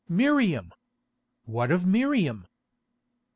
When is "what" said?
1.45-1.69